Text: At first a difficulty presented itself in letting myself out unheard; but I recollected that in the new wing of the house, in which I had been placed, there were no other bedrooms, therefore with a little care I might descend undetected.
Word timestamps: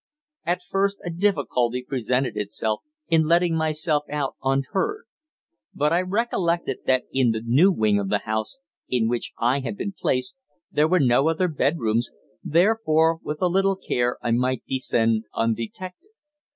At 0.47 0.63
first 0.63 0.97
a 1.05 1.11
difficulty 1.11 1.83
presented 1.87 2.35
itself 2.35 2.81
in 3.07 3.27
letting 3.27 3.55
myself 3.55 4.03
out 4.09 4.33
unheard; 4.41 5.03
but 5.75 5.93
I 5.93 6.01
recollected 6.01 6.79
that 6.87 7.03
in 7.13 7.29
the 7.29 7.43
new 7.45 7.71
wing 7.71 7.99
of 7.99 8.09
the 8.09 8.17
house, 8.25 8.57
in 8.89 9.07
which 9.07 9.31
I 9.37 9.59
had 9.59 9.77
been 9.77 9.93
placed, 9.95 10.37
there 10.71 10.87
were 10.87 10.99
no 10.99 11.27
other 11.29 11.47
bedrooms, 11.47 12.09
therefore 12.43 13.19
with 13.21 13.43
a 13.43 13.47
little 13.47 13.75
care 13.75 14.17
I 14.23 14.31
might 14.31 14.63
descend 14.67 15.25
undetected. 15.35 16.09